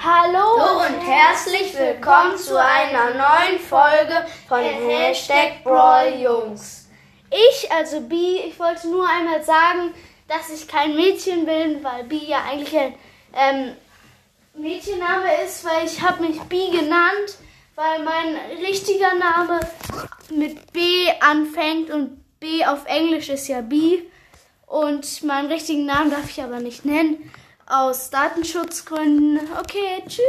Hallo 0.00 0.78
und 0.86 1.00
herzlich 1.00 1.76
willkommen 1.76 2.38
zu 2.38 2.56
einer 2.56 3.14
neuen 3.14 3.58
Folge 3.58 4.24
von 4.46 4.60
Hashtag 4.60 5.64
Brawl 5.64 6.20
Jungs. 6.20 6.88
Ich, 7.32 7.72
also 7.72 8.02
Bi, 8.02 8.42
ich 8.46 8.56
wollte 8.60 8.88
nur 8.88 9.08
einmal 9.08 9.42
sagen, 9.42 9.92
dass 10.28 10.50
ich 10.50 10.68
kein 10.68 10.94
Mädchen 10.94 11.44
bin, 11.46 11.82
weil 11.82 12.04
Bi 12.04 12.26
ja 12.28 12.44
eigentlich 12.48 12.78
ein 12.78 12.94
ähm, 13.34 13.72
Mädchenname 14.54 15.42
ist, 15.44 15.64
weil 15.64 15.84
ich 15.84 16.00
habe 16.00 16.22
mich 16.22 16.40
Bi 16.42 16.70
genannt, 16.70 17.36
weil 17.74 17.98
mein 18.04 18.36
richtiger 18.64 19.14
Name 19.16 19.58
mit 20.30 20.72
B 20.72 21.08
anfängt 21.18 21.90
und 21.90 22.22
B 22.38 22.64
auf 22.64 22.86
Englisch 22.86 23.30
ist 23.30 23.48
ja 23.48 23.62
Bi. 23.62 24.08
Und 24.64 25.24
meinen 25.24 25.50
richtigen 25.50 25.86
Namen 25.86 26.12
darf 26.12 26.30
ich 26.30 26.40
aber 26.40 26.60
nicht 26.60 26.84
nennen. 26.84 27.32
Aus 27.70 28.08
Datenschutzgründen. 28.08 29.40
Okay, 29.60 30.02
tschüss. 30.06 30.22